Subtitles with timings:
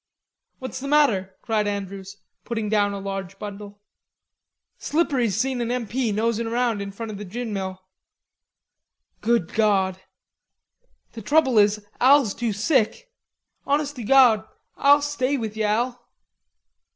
[0.57, 3.83] "What's the matter?" cried Andrews, putting down a large bundle.
[4.79, 5.85] "Slippery's seen a M.
[5.85, 6.11] P.
[6.11, 7.79] nosin' around in front of the gin mill."
[9.21, 11.13] "Good God!" "They've beat it....
[11.13, 13.11] The trouble is Al's too sick....
[13.67, 14.43] Honest to gawd,
[14.75, 16.03] Ah'll stay with you, Al."